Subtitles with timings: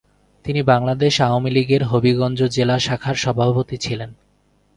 [0.45, 4.11] তিনি বাংলাদেশ আওয়ামী লীগের হবিগঞ্জ জেলা শাখার সভাপতি ছিলেন।